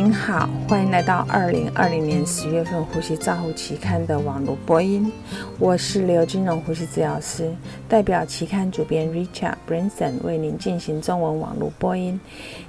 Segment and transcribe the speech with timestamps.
[0.00, 5.10] 您好，欢迎来到二零二零年十月份《呼吸照护期刊》的网络播音。
[5.58, 7.52] 我是刘金荣呼吸治疗师，
[7.88, 12.18] 代表期刊主编 Richard Branson 为您进行中文网络播音。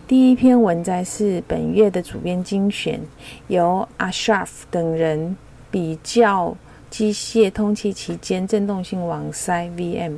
[0.07, 3.00] 第一篇文摘是本月的主编精选，
[3.48, 5.38] 由 Ashraf 等人
[5.70, 6.57] 比较
[6.89, 10.18] 机械通气期间振动性网塞 VM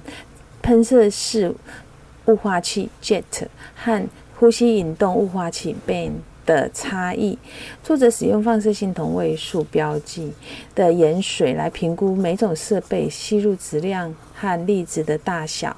[0.62, 1.54] 喷射式
[2.28, 4.08] 雾化器 Jet 和
[4.38, 6.12] 呼吸引动雾化器 Bane。
[6.46, 7.38] 的差异，
[7.84, 10.32] 作者使用放射性同位素标记
[10.74, 15.76] 的盐水来评估每种设备吸入质量和粒子的大小。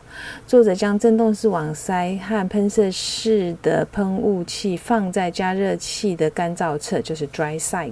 [0.48, 7.92] 作者将振动式网塞和喷射式的喷雾器放在加热器的干燥侧，就是 dry site。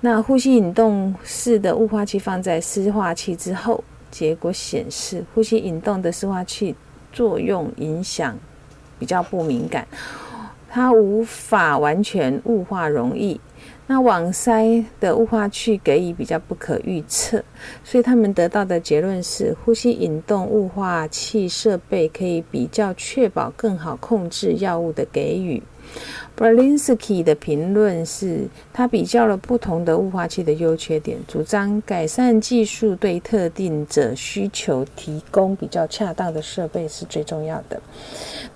[0.00, 6.74] 那呼吸引动式的雾化器放在湿化器之后，结果显示呼吸引动的湿化器
[7.12, 8.38] 作用影响
[8.98, 9.86] 比较不敏感。
[10.72, 13.40] 它无法完全雾化容易，
[13.88, 17.42] 那网塞的雾化器给予比较不可预测，
[17.82, 25.60] 所以他们得到的结论是，呼吸引动雾化器设备可以比较确保更好控制药物的给予。
[26.34, 37.80] B r l i n s k y 的评论是，他比较了不同的雾化器的优缺点，主张改善技术对特定者需求提供比较恰当的设备是最重要的。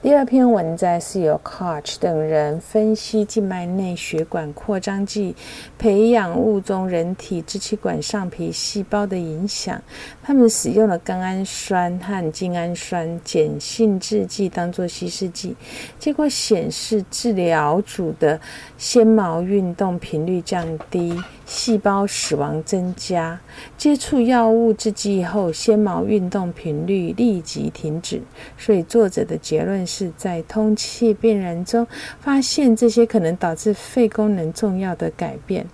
[0.00, 5.34] 第二篇文摘是由 Koch 等人分析静脉内血管扩张剂
[5.78, 9.80] 培养物中人体支气管上皮细胞的影响。
[10.22, 15.54] 他们使用了甘氨酸和精氨酸碱性制剂当做稀释剂，
[15.98, 17.80] 结果显示治疗。
[17.86, 18.38] 组的
[18.76, 23.40] 纤毛运动频率降低，细胞死亡增加。
[23.78, 28.20] 接触药物制剂后，纤毛运动频率立即停止。
[28.58, 31.86] 所以，作者的结论是在通气病人中
[32.20, 35.64] 发现这些可能导致肺功能重要的改变。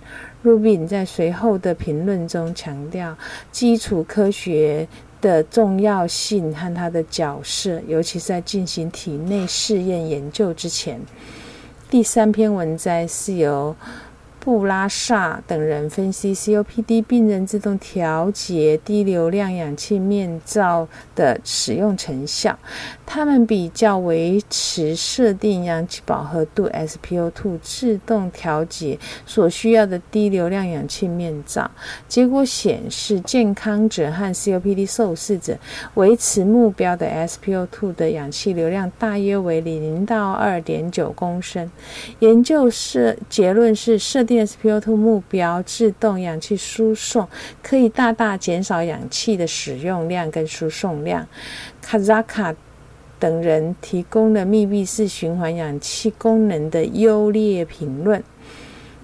[0.45, 3.17] Rubin 在随后的评论中强调
[3.51, 4.87] 基础科学
[5.19, 10.99] 的重要性和它的角色，尤其是在进行体内试验研究之前。
[11.91, 13.75] 第三篇文摘是由。
[14.43, 22.57] 布拉萨等人分析 COPD 病人自动调节低流量氧气面罩的使用成效。
[23.05, 28.97] 他们比较维持设定氧气饱和度 SpO2 自动调节
[29.27, 31.69] 所需要的低流量氧气面罩。
[32.07, 35.55] 结果显示，健康者和 COPD 受试者
[35.93, 41.69] 维持目标的 SpO2 的氧气流量大约为零到二点九公升。
[42.19, 44.25] 研究是结论是设。
[44.39, 47.27] SpO2 目标自动氧气输送
[47.61, 51.27] 可以大大减少氧气的使用量跟输送量。
[51.81, 52.53] 卡扎卡
[53.19, 58.23] 等人提供了密闭式循环氧气功能的优劣评论。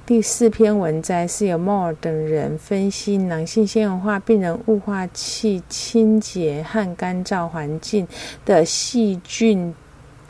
[0.07, 8.07] 第四篇文摘是由 Moore 等人分析囊性纤维化病人雾化器清洁和干燥环境
[8.45, 9.75] 的细菌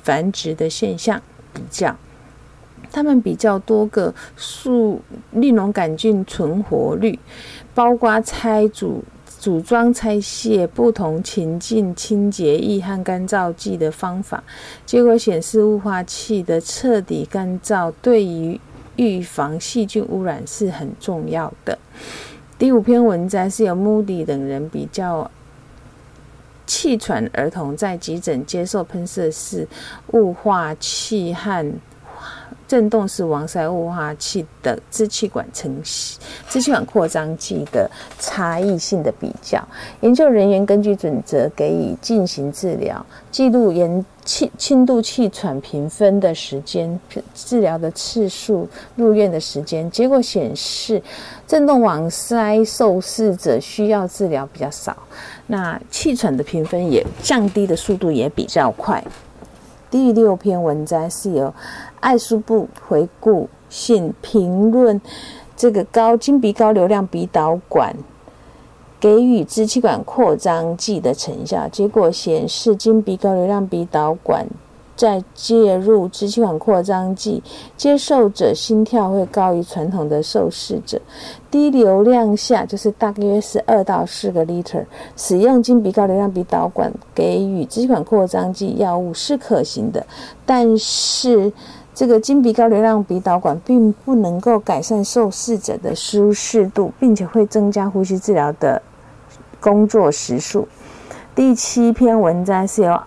[0.01, 1.21] 繁殖的现象
[1.53, 1.95] 比较。
[2.91, 7.17] 他们比较多个数利溶杆菌存活率，
[7.73, 14.43] 包括拆组组装拆卸不同情境清洁液和干燥剂的方法。
[14.85, 18.59] 结果显示，雾化器的彻底干燥对于
[18.95, 21.77] 预防细菌污染是很重要的。
[22.57, 25.29] 第五篇文摘是由 Moody 等人比较
[26.65, 29.67] 气喘儿童在急诊接受喷射式
[30.13, 31.73] 雾化器和。
[32.67, 35.81] 振动式王塞雾化器的支气管成
[36.49, 37.89] 支气管扩张剂的
[38.19, 39.65] 差异性的比较，
[40.01, 46.99] 研究人员根据准则给予进行治疗，记录严气轻度气喘评分的时间、
[47.33, 49.89] 治疗的次数、入院的时间。
[49.89, 51.01] 结果显示，
[51.47, 54.95] 振动网塞受试者需要治疗比较少，
[55.47, 59.01] 那气喘的评分也降低的速度也比较快。
[59.89, 61.53] 第六篇文章是由
[62.01, 64.99] 艾舒布回顾性评论
[65.55, 67.95] 这个高金鼻高流量鼻导管
[68.99, 74.45] 给予支气管扩张剂的成效，结果显示金鼻高流量鼻导管。
[74.97, 77.41] 在介入支气管扩张剂，
[77.77, 80.99] 接受者心跳会高于传统的受试者。
[81.51, 84.83] 低流量下，就是大约是二到四个 liter，
[85.15, 90.03] 使用金鼻高流量鼻导管给予支气管扩张剂药物是可行的。
[90.45, 91.53] 但是，
[91.93, 98.81] 这个金鼻高流量鼻导管并不能够改善受试者的舒适度，并且会增加呼吸治疗的
[99.61, 100.67] 工作时数。
[101.35, 102.99] 第七篇文章是由。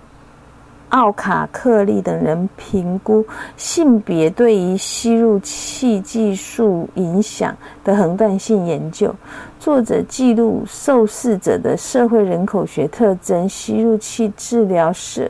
[0.90, 3.24] 奥卡克利等人评估
[3.56, 9.14] 性别对于吸入器技术影响的横断性研究。
[9.58, 15.22] 作者记录受试者的社会人口学特征、吸入器治疗受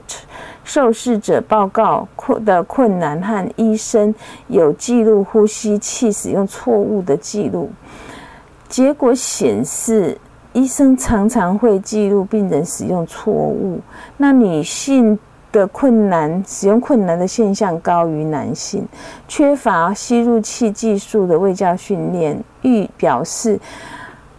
[0.64, 2.06] 受试者报告
[2.44, 4.14] 的困难和医生
[4.48, 7.70] 有记录呼吸器使用错误的记录。
[8.68, 10.16] 结果显示，
[10.52, 13.80] 医生常常会记录病人使用错误。
[14.16, 15.18] 那女性
[15.52, 18.86] 的困难使用困难的现象高于男性。
[19.26, 23.58] 缺乏吸入器技术的卫教训练，预表示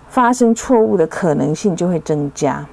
[0.08, 2.66] 发生错误的可能性就会增加。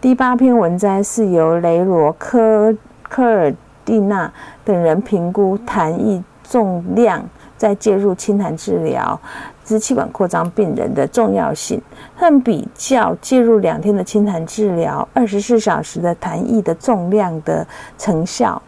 [0.00, 2.74] 第八篇文摘是由雷罗科
[3.08, 3.54] 科尔
[3.84, 4.32] 蒂娜
[4.64, 7.24] 等人评估痰液重量
[7.56, 9.20] 在介入清痰治疗。
[9.64, 11.80] 支气管扩张病人的重要性，
[12.16, 17.66] 他们比较介入两天的清痰治疗、二十四小时的痰液的重量的
[17.96, 18.60] 成效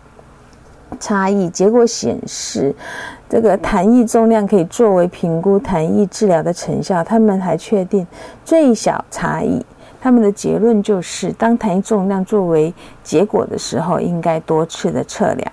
[1.01, 1.49] 差异。
[1.51, 2.75] 结果显示，
[3.29, 7.03] 这个痰液重量可以作为评估痰液治疗的成效。
[7.03, 8.07] 他们还确定
[8.45, 9.65] 最小差异。
[10.01, 15.53] 他们的结论就是，当痰液重量作为结果的时候，应该多次的测量。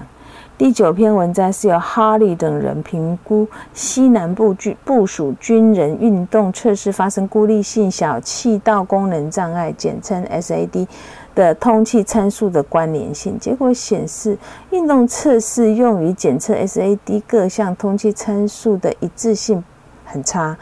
[0.61, 10.87] 第九篇文章是由哈利等人评估西南部军部署军人运动测试发生孤立性小气道功能障碍（简称 SAD）
[11.33, 13.39] 的通气参数的关联性。
[13.39, 14.37] 结果显示，
[14.69, 19.63] 运动测试用于检测 SAD 各项通气参数的一致性
[20.05, 20.55] 很差。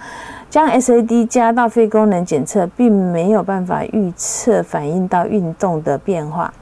[0.50, 6.54] 将 SAD 加到肺功能检测，并没有办法预测反映到运动的变化。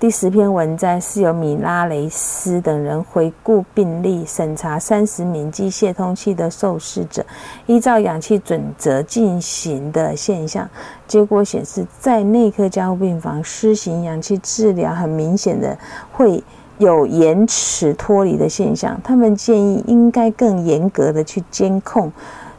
[0.00, 7.26] 第十篇文章是由米拉雷斯等人回顾病例，审查三十名机械通气的受试者，
[7.66, 10.70] 依照氧气准则进行的现象。
[11.08, 15.76] 结果显示，在内科加护病房施行氧气治疗，很明显的
[16.12, 16.44] 会
[16.78, 19.00] 有延迟脱离的现象。
[19.02, 22.12] 他们建议应该更严格的去监控，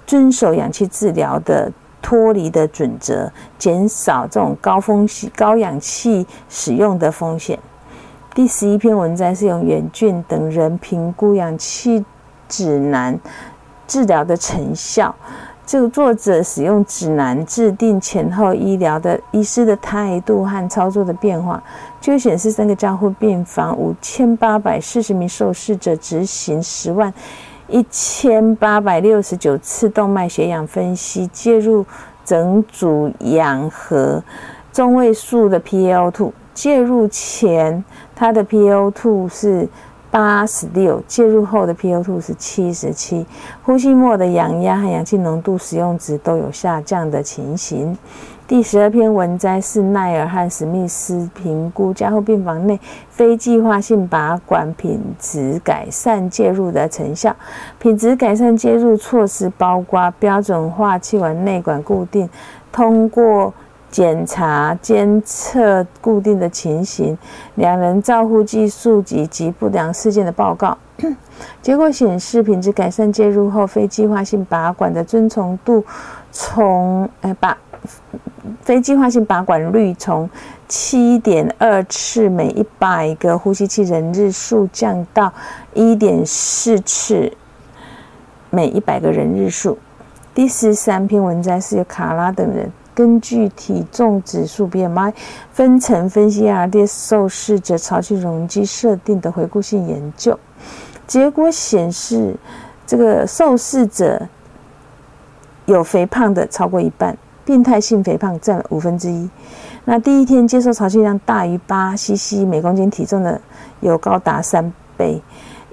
[0.06, 1.72] 遵守氧气治疗的。
[2.02, 7.58] 脱离的准则，减少这种高风险、高氧气使用的风险。
[8.34, 12.06] 第十一篇文章是用远俊等人评估氧气
[12.48, 13.20] 指南
[13.88, 15.14] 治疗的成效。
[15.66, 21.62] 这个作者使用指南制定前后医疗的医师的态度和操作的变化，
[22.02, 27.14] 就显示三个加护病房五千八百四十名受试者执行十万。
[27.70, 31.86] 一千八百六十九次动脉血氧分析，介入
[32.26, 34.24] 整组氧和
[34.74, 36.32] 中位数的 PaO2。
[36.54, 37.84] 介入前，
[38.16, 39.70] 它的 PaO2 是
[40.12, 43.26] 八十六，介入后的 PaO2 是七十七。
[43.64, 47.98] 呼吸末的氧压和氧气浓度使用值都有下降的情形。
[48.50, 57.36] 第十二篇文摘是奈尔和史密斯评估加护病房内非计划性拔管品质改善介入的成效。
[57.78, 62.28] 品质改善介入措施包括标准化气管内管固定，
[62.72, 63.54] 通过
[63.92, 67.16] 检查监测固定的情形，
[67.54, 70.76] 两人照护技术以及不良事件的报告。
[71.62, 75.86] 结果显示，品质改善介入后非计划性拔管的遵从度
[76.32, 77.56] 从呃把。
[78.62, 80.30] 非计划性拔管率从
[80.68, 85.32] 七点二次每一百个呼吸器人日数降到
[85.74, 87.32] 一点四次
[88.50, 89.78] 每一百个人日数。
[90.34, 95.14] 第十三篇文章是由卡拉等人根据体重指数 BMI
[95.52, 100.38] 分层分析 RD 受试者潮气容积设定的回顾性研究，
[101.08, 102.36] 结果显示
[102.86, 104.28] 这个受试者
[105.66, 107.18] 有肥胖的超过一半。
[107.50, 109.28] 病态性肥胖占五分之一。
[109.86, 113.42] 那第一天接受潮气量大于八 CC 每公斤体重的
[113.80, 115.20] 有高达三倍，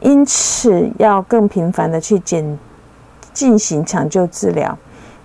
[0.01, 2.59] 因此要更频繁的去检
[3.35, 4.79] 进行抢救治疗。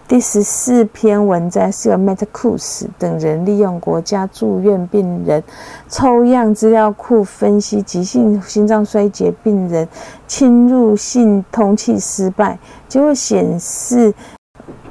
[0.09, 5.41] 第十四篇文章是由 m e t a c u s 等人利用国家住院病人
[5.87, 9.87] 抽样资料库分析急性心脏衰竭病人
[10.27, 14.13] 侵入性通气失败，结果显示。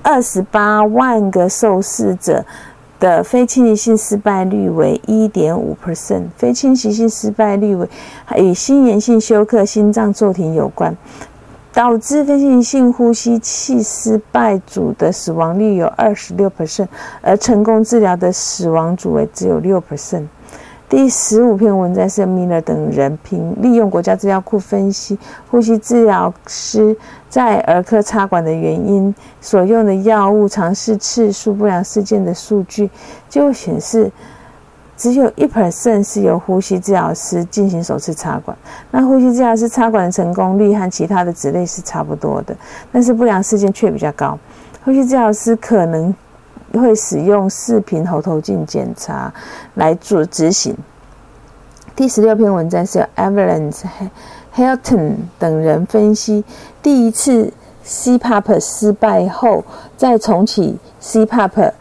[0.03, 2.45] 二十八万个受试者
[2.99, 7.89] 的非侵袭性失败率为一点五 percent，非侵袭性失败率为
[8.37, 10.97] 与心源性休克心脏骤停有关，
[11.73, 16.89] 导致非侵袭性呼吸器失败组的死亡率有二十六 percent，
[17.23, 20.27] 而成功治疗的死亡组为只有六 percent。
[20.91, 25.17] 第十五篇文章是米勒等人凭利用国家资料库分析
[25.49, 26.97] 呼吸治疗师
[27.29, 32.91] 在儿科插管的原因、所用的药物、尝试次数、不良事件的数据，
[33.29, 34.11] 就显示
[34.97, 38.57] 只有一 percent 是由呼吸治疗师进行首次插管。
[38.91, 42.57] 那呼吸治疗师插管的成功率和其他的脂类是差不多的，
[42.91, 44.37] 但是不良事件却比较高。
[44.85, 46.13] 呼吸治疗师可能
[46.79, 49.33] 会使用视频喉头镜检查
[49.75, 50.77] 来做执行。
[51.97, 53.73] 第十六篇文章是由 Evelyn
[54.55, 56.45] Hilton 等人分析
[56.83, 57.53] 第一次
[57.85, 59.65] CPAP 失败后
[59.97, 61.73] 再重启 CPAP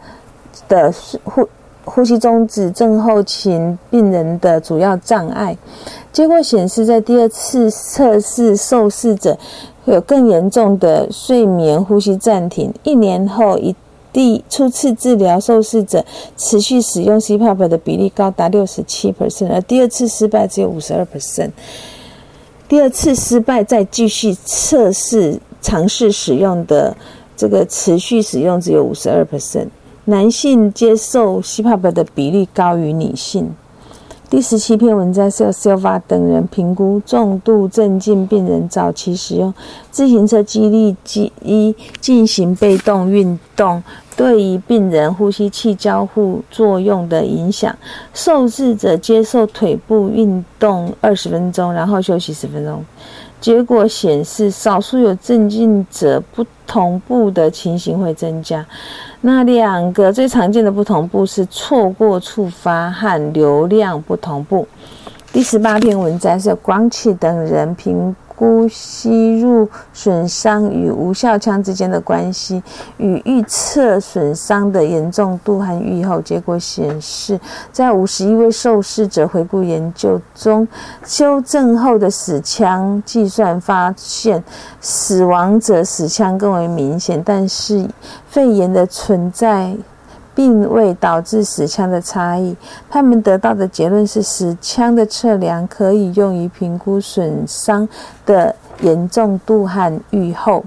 [0.68, 0.92] 的
[1.24, 1.48] 呼
[1.84, 5.56] 呼吸中止症候群病人的主要障碍。
[6.12, 9.36] 结果显示，在第二次测试，受试者
[9.86, 12.72] 有更严重的睡眠呼吸暂停。
[12.82, 13.74] 一年后，一
[14.12, 16.04] 第初次治疗受试者
[16.36, 21.50] 持续使用 CPAP 的比例高达六十七 percent，而第二次失败只有五十二 percent。
[22.68, 26.96] 第二次失败再继续测试尝试使用的
[27.36, 29.68] 这个持续使用只有五十二 percent。
[30.04, 33.54] 男性接受 CPAP 的比例高于女性。
[34.30, 39.52] 第十七篇文章是由 Silva 等人评估重度镇静病人早期使用
[39.90, 43.82] 自行车激励机一进行被动运动
[44.16, 47.76] 对于病人呼吸器交互作用的影响。
[48.14, 52.84] 受试者接受腿部运动二十分钟，然后休息十分钟。
[53.40, 58.64] 结果显示，少数有镇静者不同步的情形会增加。
[59.22, 64.68] 那两个最常见的不同步是错过触发和流量不同步。
[65.32, 68.14] 第十八篇文章是光启等人评。
[68.40, 72.62] 呼吸入损伤与无效腔之间的关系，
[72.96, 77.38] 与预测损伤的严重度和预后结果显示，
[77.70, 80.66] 在五十一位受试者回顾研究中，
[81.04, 84.42] 修正后的死腔计算发现，
[84.80, 87.86] 死亡者死腔更为明显，但是
[88.26, 89.76] 肺炎的存在。
[90.40, 92.56] 并未导致死腔的差异。
[92.88, 97.86] 他们得到的结论是，死腔的测量可以用于评估损伤
[98.24, 100.64] 的严重度和预后。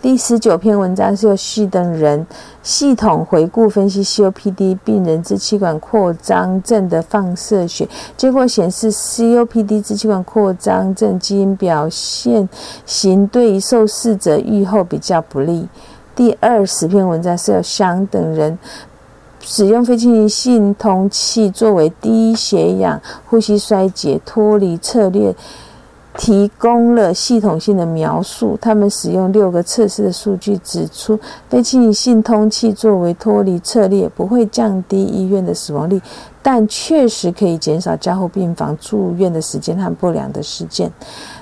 [0.00, 2.26] 第十九篇文章是由系等人
[2.64, 12.48] 系统回顾分析 COPD 病人支气管扩张症的放射学结果显示，COPD 支气管扩张症基因表现
[12.84, 15.68] 型对于受试者预后比较不利。
[16.16, 18.58] 第二十篇文章是由香等人。
[19.42, 25.34] 使用非侵性通气作为低血氧呼吸衰竭脱离策略，
[26.16, 28.56] 提供了系统性的描述。
[28.60, 31.18] 他们使用六个测试的数据指出，
[31.48, 36.00] 非侵性通气作为脱离策略不会降低医院的死亡率，
[36.40, 40.90] 但确实可以减少加护病房住院的时间和不良的事件。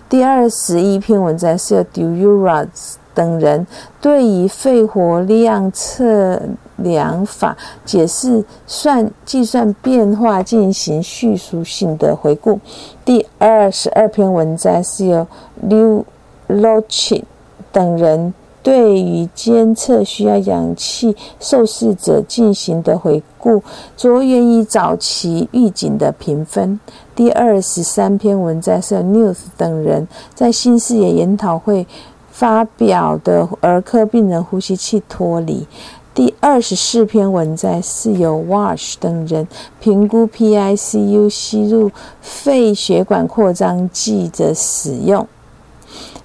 [0.08, 3.66] 第二十一篇文章是由 Duras 等人
[4.00, 6.40] 对于肺活量测。
[6.82, 12.58] 量法解释算计算变化进行叙述性的回顾。
[13.04, 15.26] 第二十二篇文章是由
[15.68, 16.04] Liu
[16.48, 17.22] Lochi
[17.70, 23.62] 等人对于监测需要氧气受试者进行的回顾，
[23.94, 26.80] 着眼于早期预警的评分。
[27.14, 31.86] 第二十三篇文章是 News 等人在新视野研讨会
[32.30, 35.66] 发表的儿科病人呼吸器脱离。
[36.12, 39.46] 第二十四篇文摘是由 Wash 等人
[39.80, 45.26] 评估 PICU 吸入肺血管扩张剂的使用。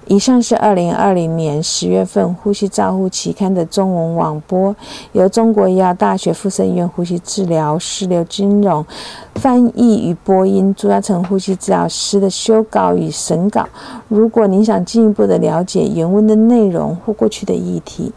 [0.08, 4.74] 以上是二零二零年十月份《呼吸照护》期刊的中文网播，
[5.10, 8.86] 由中国医药大学附设医院呼吸治疗师刘金荣
[9.34, 13.68] 翻译与播音，朱亚成呼吸治疗师的修稿与审稿。
[14.06, 18.12] 如果您想进一步的了解原文的内容或过去的议题，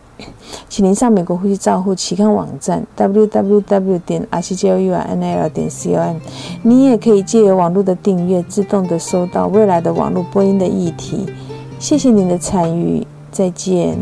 [0.69, 6.17] 请您上美国呼吸照护期刊网站 www 点 r c j o u n l 点 com。
[6.62, 11.27] 你也可以借由网络的订阅，自动的收到未来的网络播音的议题。
[11.80, 13.98] 谢谢您的参与，再见。